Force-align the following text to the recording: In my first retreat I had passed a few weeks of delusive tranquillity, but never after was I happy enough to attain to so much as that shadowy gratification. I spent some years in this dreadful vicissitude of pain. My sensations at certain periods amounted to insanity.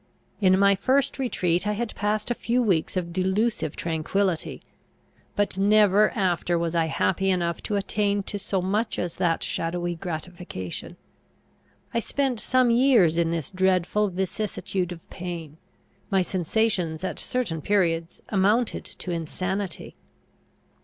In 0.39 0.57
my 0.57 0.73
first 0.73 1.19
retreat 1.19 1.67
I 1.67 1.73
had 1.73 1.93
passed 1.93 2.31
a 2.31 2.33
few 2.33 2.63
weeks 2.63 2.97
of 2.97 3.13
delusive 3.13 3.75
tranquillity, 3.75 4.63
but 5.35 5.59
never 5.59 6.09
after 6.17 6.57
was 6.57 6.73
I 6.73 6.87
happy 6.87 7.29
enough 7.29 7.61
to 7.61 7.75
attain 7.75 8.23
to 8.23 8.39
so 8.39 8.63
much 8.63 8.97
as 8.97 9.17
that 9.17 9.43
shadowy 9.43 9.93
gratification. 9.93 10.97
I 11.93 11.99
spent 11.99 12.39
some 12.39 12.71
years 12.71 13.19
in 13.19 13.29
this 13.29 13.51
dreadful 13.51 14.09
vicissitude 14.09 14.91
of 14.91 15.07
pain. 15.11 15.57
My 16.09 16.23
sensations 16.23 17.03
at 17.03 17.19
certain 17.19 17.61
periods 17.61 18.21
amounted 18.29 18.85
to 18.85 19.11
insanity. 19.11 19.95